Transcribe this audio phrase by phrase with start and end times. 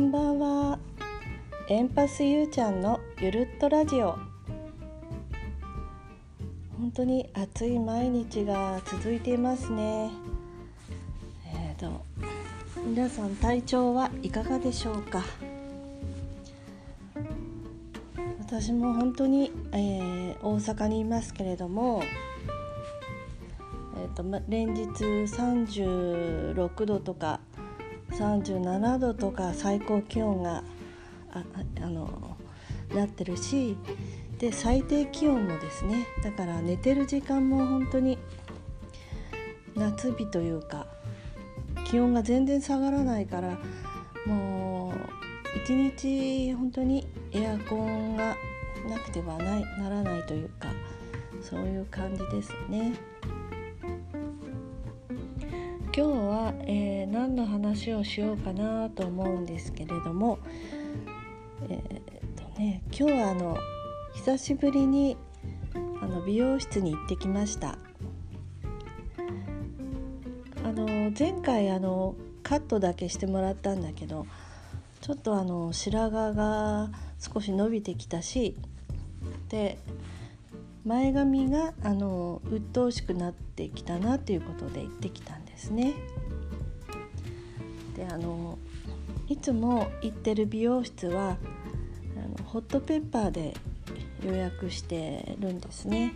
[0.00, 0.78] んばんは。
[1.68, 4.16] エンパスゆうちゃんのゆるっとラジオ。
[6.78, 10.10] 本当に暑い毎日が続いていますね。
[11.54, 12.02] えーと
[12.82, 15.22] 皆さん体調はいかがでしょうか？
[18.40, 22.02] 私も本当に、えー、大阪にいますけれども
[24.02, 27.40] えーとま、連日36度とか
[28.12, 30.62] 37度とか最高気温が
[31.32, 31.44] あ
[31.82, 32.36] あの
[32.94, 33.76] なってるし
[34.38, 38.18] で最低気温もですねだから寝てる時間も本当に
[39.76, 40.86] 夏日というか
[41.86, 43.58] 気温が全然下がらないから
[44.26, 48.36] もう一日本当にエアコンが
[48.88, 50.68] なくてはないならないというか
[51.40, 52.92] そういう感じですね。
[56.00, 60.38] 今日は、えー、何の話をしようかなと思うんですけれども、
[61.68, 63.58] えー、とね、今日はあの
[64.14, 65.18] 久しぶりに
[66.00, 67.76] あの美容室に行ってきました。
[70.64, 74.26] あの前回あのカットだけしてもらったんだけど
[75.02, 78.56] ちょっとあの白髪が少し伸びてきたし
[79.50, 79.76] で
[80.86, 85.94] 前髪があの鬱陶しくなってきたなということで行ってきたんですですね。
[87.94, 88.58] であの
[89.28, 91.36] いつも行ってる美容室は
[92.16, 93.54] あのホットペッパーで
[94.24, 96.14] 予約してるんですね。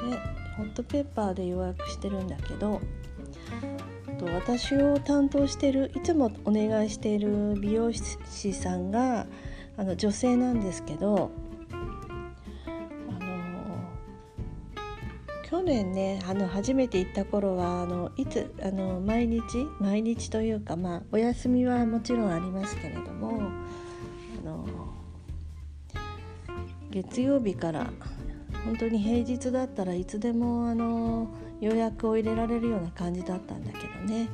[0.00, 0.18] で
[0.56, 2.80] ホットペッパーで予約してるんだけど
[4.34, 9.26] 私を担当してるいつもお願いしている美容師さんが
[9.76, 11.30] あの女性なんですけど
[15.72, 16.20] 去年ね。
[16.28, 19.40] あの初めて行った頃はあのいつあの毎日
[19.80, 23.40] 毎日というかまあお休みはもちろんありますけれども
[24.42, 24.66] あの
[26.90, 27.90] 月曜日から
[28.66, 31.28] 本当に平日だったらいつでもあの
[31.62, 34.28] 予約を入れられるような感じだったんだけどね。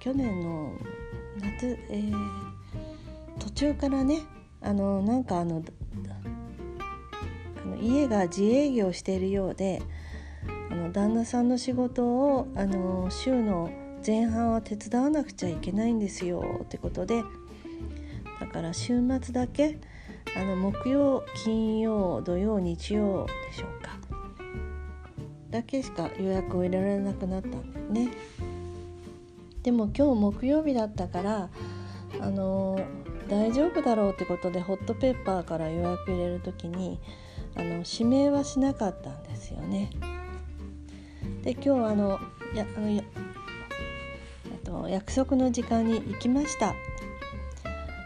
[0.00, 0.72] 去年の
[1.42, 2.12] 夏、えー、
[3.38, 4.22] 途中からね
[4.62, 5.62] あのなんかあの
[7.76, 9.82] 家が自営業しているようで
[10.70, 13.70] あの旦那さんの仕事をあの週の
[14.06, 17.22] 前半は手伝わなくちゃいけないんですよってことで
[18.40, 19.78] だから週末だけ
[20.36, 23.98] あの木曜金曜土曜日曜でしょうか。
[25.50, 28.10] だけしか予約を入れられなくなったんだよね。
[29.62, 31.50] でも今日木曜日だったから
[32.20, 32.78] あの
[33.28, 37.00] 大丈夫だろうってことでホットペッパーから予約入れる時に
[37.58, 39.90] あの指名はしなかったんですよね。
[41.42, 42.18] で今日あの
[42.54, 43.02] やあのや
[44.68, 46.74] と約束の時間に行きました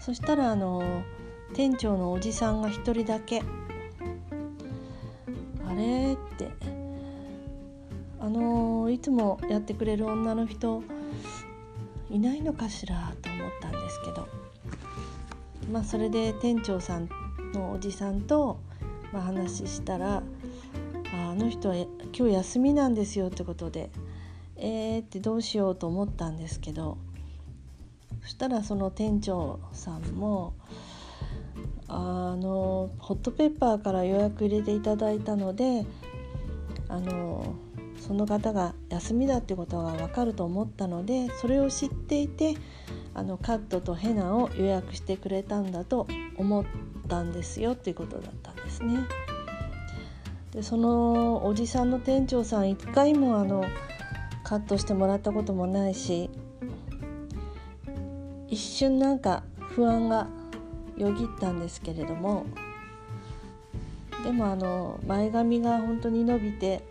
[0.00, 1.02] そしたらあの
[1.54, 3.42] 店長のおじさんが1人だけ
[5.66, 6.50] 「あれ?」って
[8.20, 10.82] 「あのいつもやってくれる女の人
[12.10, 14.28] いないのかしら?」と思ったんですけど
[15.72, 17.08] まあそれで店長さん
[17.54, 18.58] のおじさんと
[19.12, 20.22] まあ、話したら
[21.12, 23.90] 「あの人は今日休みなんですよ」ってことで
[24.56, 26.98] 「えー」ってどうしようと思ったんですけど
[28.22, 30.54] そしたらその店長さんも
[31.92, 35.84] 「あのホットペッパーから予約入れていただいたので
[36.88, 37.54] あの
[37.98, 42.56] その方が休みだってことが分かると思ったのでそれを知っていて
[43.12, 46.06] あのカットとヘナを予約してくれたんだと
[46.36, 46.64] 思っ
[47.08, 49.06] たんですよっていうことだったですね。
[50.52, 53.64] でそのおじさんの店長さん一回もあの
[54.42, 56.28] カットしてもらったこともないし
[58.48, 60.26] 一瞬なんか不安が
[60.96, 62.46] よぎったんですけれども
[64.24, 66.82] でもあの前髪が本当に伸びて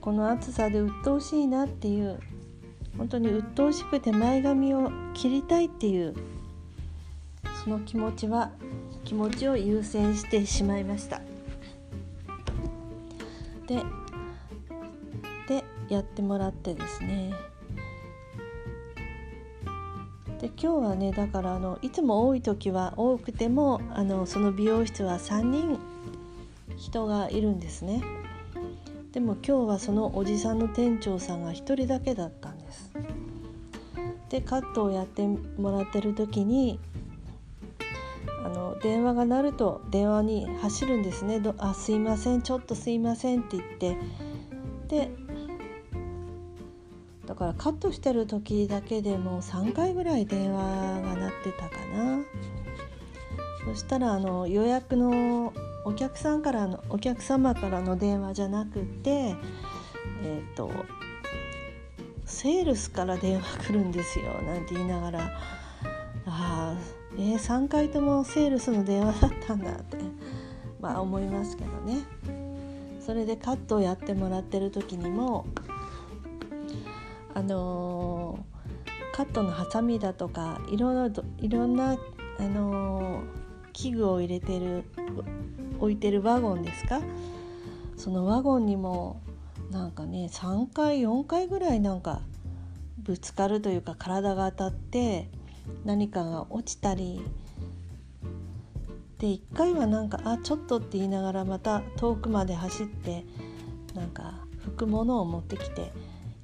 [0.00, 2.18] この暑さで鬱陶しいなっていう
[2.96, 6.14] 本当に鬱陶しくて前髪を切りたいっていう
[7.62, 8.52] その気持ちは
[9.04, 11.20] 気持ちを優先してしまいました。
[13.66, 13.82] で
[15.48, 17.32] でやってもらってですね。
[20.40, 25.78] で今日はねだからあのいつも多い時は多くてもあのその美容室は3人
[26.76, 28.02] 人がいるんですね。
[29.12, 32.90] でも今日はそのおじさんの店長さんが1人だけだったんです。
[34.28, 36.80] でカットをやってもらってる時に
[38.84, 43.96] 電話が鳴ると電話に走るんですね「あすいませんちょっとすいません」って言って。
[44.88, 45.10] で
[47.26, 52.18] だからカットしてる時だけでも3回ぐらい電話が鳴ってたかな。
[53.64, 55.54] そしたらあの予約の
[55.86, 60.70] お客さんからのお客様からの電話じゃなくてえっ、ー、と
[62.26, 65.63] セールスから電話来るんですよなんて言いながら。
[67.24, 69.96] えー、3回ともセールスの電話だったんだって
[70.78, 72.02] まあ思いますけどね。
[73.00, 75.46] それでカットをやってもらってる時にも
[77.34, 81.06] あのー、カットのハサミだとかいろ
[81.38, 81.92] いろんな、
[82.38, 83.24] あのー、
[83.72, 84.84] 器具を入れてる
[85.80, 87.00] 置いてるワゴンですか？
[87.96, 89.20] そのワゴンにも
[89.70, 92.20] なんかね3回4回ぐらいなんか
[92.98, 95.28] ぶつかるというか体が当たって
[95.84, 97.22] 何かが落ちたり
[99.18, 103.24] で1回はなんか「あちょっと」って言いながらまた遠くまで走って
[103.94, 105.92] なんか拭くものを持ってきて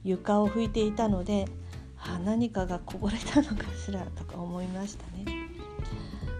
[0.04, 1.46] 床を拭いていたので
[1.98, 5.24] あ何かがこぼれたのかしらとか思いましたね。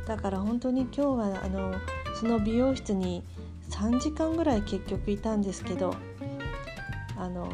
[0.06, 1.74] だから本当に今日はあの
[2.18, 3.22] その美容室に
[3.68, 5.94] 3時間ぐらい結局いたんですけど
[7.16, 7.48] あの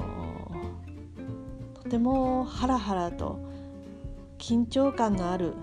[1.75, 3.39] とてもハラハラと
[4.47, 5.55] 緊張感のある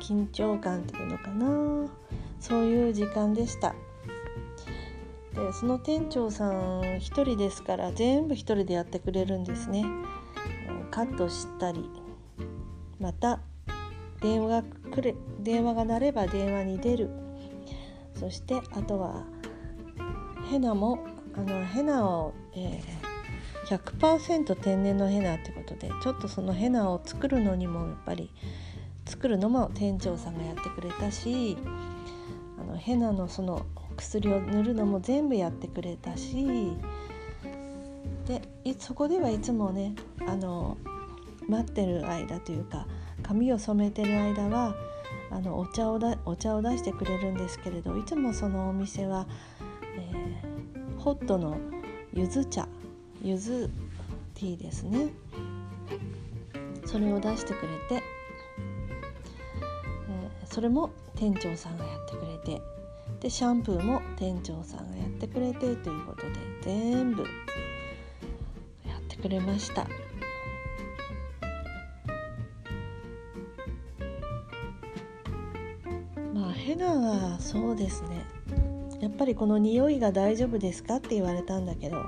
[0.00, 1.90] 緊張感っていうのかな。
[2.40, 3.74] そういう時間でした。
[5.34, 9.84] でその店長さん1人ですから全部1人でやってくれるんですね。
[10.90, 11.90] カットしたり
[12.98, 13.40] また
[14.22, 17.10] 電話が来る電話が鳴れば電話に出る。
[18.14, 19.26] そしてあとは
[20.50, 20.98] ヘナも
[21.36, 23.09] あのヘナを、えー、
[23.70, 28.32] 100%天然のヘナってことでちょっとそのヘナを作るのにもやっぱり
[29.06, 31.56] 作るのも店長さんがやってくれたし
[32.60, 33.64] あのヘナのその
[33.96, 36.72] 薬を塗るのも全部やってくれたし
[38.26, 38.42] で
[38.78, 39.94] そこではいつもね
[40.26, 40.76] あの
[41.48, 42.86] 待ってる間というか
[43.22, 44.74] 髪を染めてる間は
[45.30, 49.26] あのお茶をだお茶を出してくれるんですけれどいつもそのお店は、
[49.96, 51.56] えー、ホットの
[52.12, 52.66] ゆず茶
[53.22, 53.70] ゆず
[54.34, 55.08] ティーですね
[56.86, 62.62] それを出してくれて、えー、それも店長さんがやってくれて
[63.20, 66.32] でシャンプーも店長さんがやってくれてということで
[66.62, 67.28] 全部や
[68.98, 69.86] ってくれました。
[76.32, 78.24] まあヘナはそうですね
[79.00, 81.98] やっぱりこの匂いが大丈夫ですかって言われたんだけど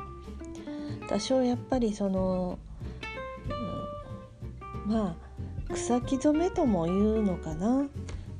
[1.12, 2.58] 多少やっぱりその、
[4.86, 5.14] うん、ま
[5.68, 7.84] あ草木染めとも言うのかな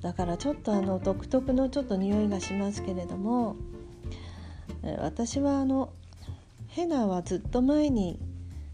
[0.00, 3.56] だからちょっとあの独特のちょっと匂いがしますけれども
[5.00, 5.92] 私はあの
[6.69, 8.19] ヘナはずっと前に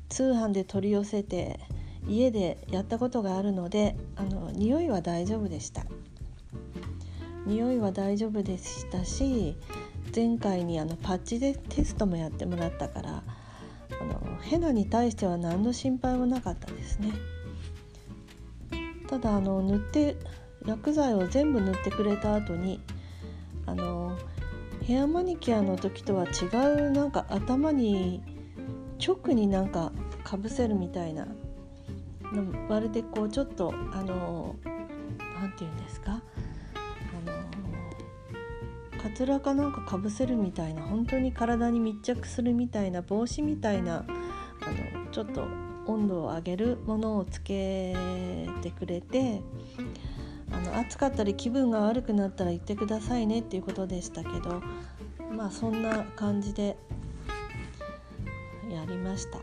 [0.08, 1.58] 通販で取り寄せて
[2.06, 5.84] 家でやったことがあるのであの匂いは大丈夫でした。
[7.46, 9.56] 匂いは大丈夫でしたし
[10.14, 13.22] 前回にあのパッチでテストもやってもらったから
[14.00, 17.12] あのヘナに対しては何の心配もなかったですね。
[19.08, 20.16] ただあの塗って
[20.66, 22.80] 薬剤を全部塗ってくれた後に
[23.64, 24.18] あの
[24.82, 26.46] ヘアマニキュアの時とは違
[26.86, 28.22] うなんか頭に
[29.04, 29.92] 直になんか
[30.24, 31.26] かぶせるみたいな
[32.68, 34.56] まるでこうちょっとあの
[35.40, 36.22] 何て言うんですか？
[39.18, 45.44] カツラかなんかかぶせるみたいな本当に体に密着するみたいな帽子みたいなあのちょっと
[45.86, 47.96] 温度を上げるものをつけ
[48.62, 49.42] てくれて
[50.52, 54.62] あの暑かったり気分が悪くなったら言ってくださいねっていうことでしたけど
[55.36, 56.76] まあそんな感じで
[58.70, 59.40] やりました。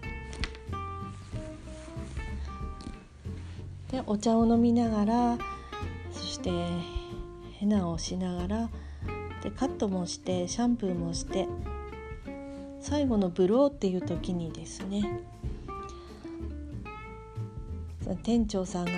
[3.91, 5.37] でお茶を飲みながら
[6.13, 6.49] そして
[7.59, 8.69] ヘナをしながら
[9.45, 11.47] でカットもしてシャンプーもして
[12.81, 15.21] 最後のブローっていう時にですね
[18.23, 18.91] 店長さんが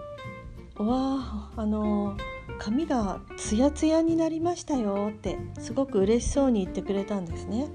[0.82, 2.16] 「わああの
[2.58, 7.68] 髪がツヤツヤになりましたよ」ってすごく嬉しそうに言ってくれたんですね。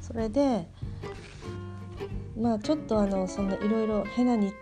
[0.00, 0.66] それで
[2.34, 4.54] まあちょっとあのそのいろいろヘナに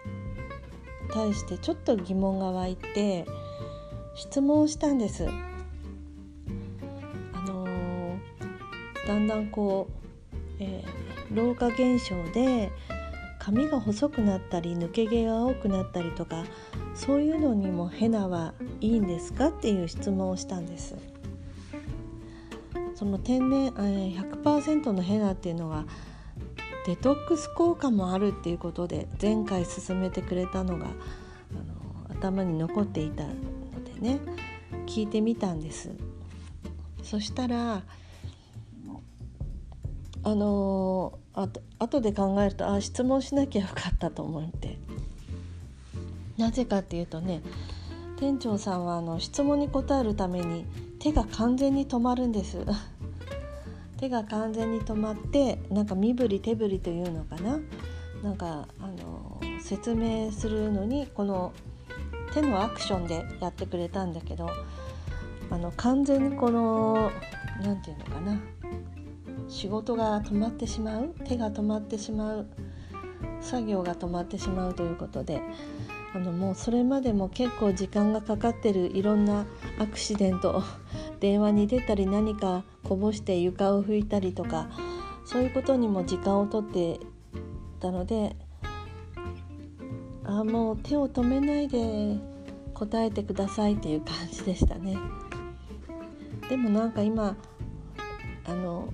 [1.12, 3.26] 対してちょっと疑問が湧いて
[4.16, 5.28] 質問したんです。
[9.10, 12.70] だんだんこう、えー、老化現象で
[13.40, 16.44] 髪が細くなったり抜け毛が多くなったりとか
[16.94, 20.94] そういうのにもヘナはいいんですかっていう質問をしたんです。
[22.94, 25.86] その天然100%のヘナっていうのは
[26.86, 30.90] デトックス効果もあるっていうことで前回勧めてくれたのがあ
[32.12, 33.32] の頭に残っていたの
[33.82, 34.20] でね
[34.86, 35.90] 聞いてみたんです。
[37.02, 37.82] そしたら
[40.22, 44.78] あのあと後で考えるとあ質問しなきゃよかったと思って。
[46.40, 47.42] なぜかっていうとね
[48.18, 50.64] 店長さんはあの質問に答えるために
[50.98, 52.64] 手が完全に止まるんです。
[53.98, 57.58] 手が完全に止まってなんか身振り手振りというのかな。
[58.22, 61.52] なんかあの説明するのにこの
[62.34, 64.50] 手のアクションでやってくれたんだけど
[65.50, 67.10] あの完全にこの
[67.62, 68.59] 何て言うのかな。
[69.50, 72.46] 仕事が止まってしまう手が止まってしまう
[73.40, 75.42] 作業が止まってしまうということで
[76.14, 79.46] あのもうそれまでも結構時間がかかってるいろんな
[79.78, 80.62] アクシデント
[81.18, 84.68] 電話に出たり何かこぼして床を拭いたりとか
[85.24, 87.00] そういうことにも時間をとって
[87.80, 88.36] たので
[90.24, 92.18] あもう手を止めないで
[92.72, 94.96] 答えてくださいっていう感じでしたね。
[96.48, 97.36] でもなんか今
[98.44, 98.88] あの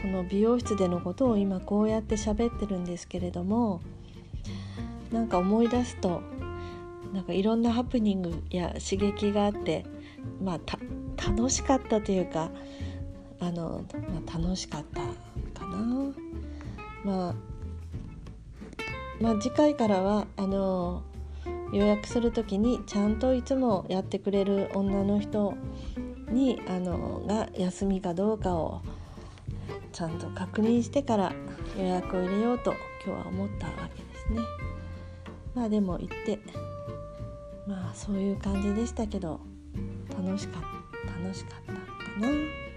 [0.00, 3.80] その美容室でのことを今こうやって喋ってるんですけれども
[5.12, 6.22] なんか思い出すと
[7.12, 9.84] なんかいろんなハプニングや刺激があって
[10.42, 12.50] まあ楽しかったというか
[13.40, 15.00] あの、まあ、楽しかった
[15.60, 16.12] かな。
[17.04, 17.34] まあ
[19.20, 21.02] まあ、次回からはあの
[21.72, 25.54] 予約する時にちゃんといつもやってくれる女の人
[26.30, 28.80] にあのが休みかどうかを
[29.92, 31.32] ちゃんと確認してから
[31.76, 34.40] 予約を入れようと今日は思ったわけですね。
[35.54, 36.38] まあでも行って
[37.66, 39.40] まあそういう感じでしたけど
[40.16, 41.78] 楽しかった楽しかったか
[42.20, 42.28] な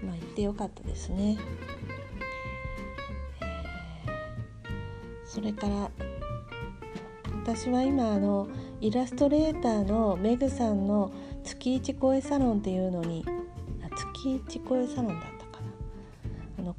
[0.04, 1.38] まあ行ってよかったですね。
[1.38, 1.64] え
[5.24, 5.90] それから
[7.42, 8.48] 私は今あの
[8.80, 13.24] イラストレーターのメグさんの月一声サロンっていうのに
[13.96, 15.26] 月一声サロンだ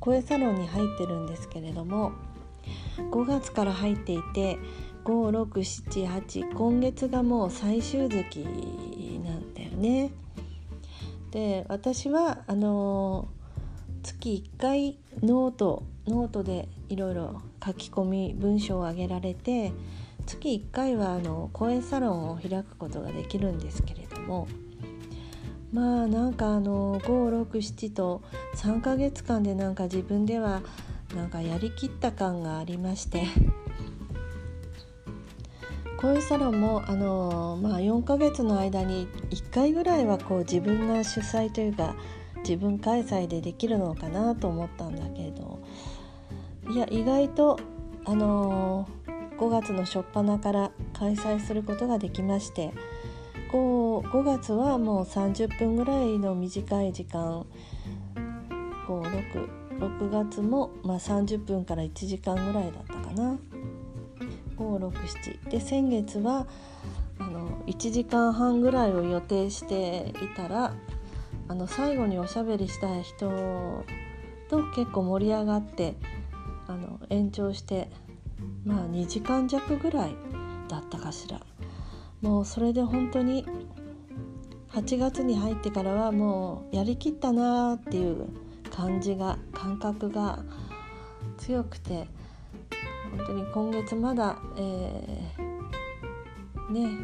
[0.06, 2.12] 声サロンに入ってるんですけれども
[3.12, 4.60] 5月から入っていて
[5.04, 8.38] 5678今月がもう最終月
[9.24, 10.12] なんだよね。
[11.32, 13.28] で私はあの
[14.04, 19.74] 月1回ノートノートでいろいろ書き込み文章を上げられて
[20.28, 24.48] 月1回はあの声サロンを開くことができるんですけれども
[25.76, 28.22] まあなんかあの567と
[28.56, 30.62] 3ヶ月間でなんか自分では
[31.14, 33.26] なんかやりきった感がありまして。
[35.98, 41.96] 声サロンもあの、まあ、4ヶ月の間に1回ぐらいはこう自分が主催というか
[42.40, 45.60] 自分開催でできるのかなと思ったんだけれど。
[46.70, 47.60] いや意外と
[48.06, 48.88] あの
[49.38, 52.72] 5月の初っ端から開催することができまして。
[53.56, 57.46] 5, 5月はもう30分ぐらいの短い時間
[58.86, 59.66] 56。
[59.80, 63.38] 6月も、まあ、30分から1時間ぐらいだったかな。
[64.58, 66.48] 567で先月は
[67.20, 70.74] あの1時間半ぐらいを予定していたら
[71.48, 73.86] あの最後におしゃべりしたい人
[74.50, 75.96] と結構盛り上がって
[76.68, 77.90] あの延長して
[78.66, 80.16] まあ2時間弱ぐらい
[80.70, 81.42] だったかしら
[82.26, 83.46] もうそれで本当に
[84.72, 88.30] 8月に入ってからはもうやりきったなーっていう
[88.76, 90.40] 感じが感覚が
[91.38, 92.08] 強くて
[93.16, 96.98] 本当に今月まだ、えー、ね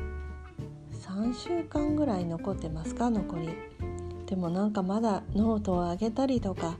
[0.91, 3.49] 3週間ぐらい残ってますか残り。
[4.25, 6.77] でもなんかまだノートを上げたりとか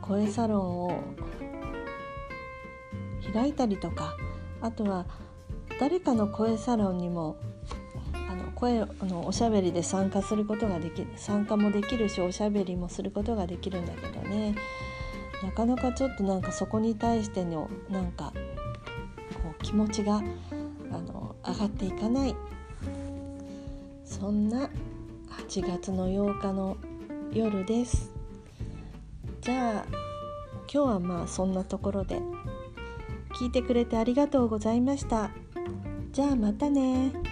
[0.00, 1.02] 声サロンを
[3.34, 4.16] 開いたりとか
[4.62, 5.04] あとは
[5.80, 7.36] 誰かの声サロンにも
[8.62, 14.54] 声のおしゃべりで参加することができ参加もできるしおしゃべりもすることができるんだけどね。
[15.42, 18.32] なかなかちょっとなんかそこに対してのなんか
[19.42, 20.22] こう気持ちが
[20.92, 22.36] あの上がっていかない。
[24.04, 24.70] そんな
[25.48, 26.76] 8月の8日の
[27.32, 28.12] 夜です。
[29.40, 29.84] じゃあ
[30.72, 32.20] 今日はまあそんなところで
[33.40, 35.32] 聞いてくれてありがとうございました。
[36.12, 37.31] じゃあまたね。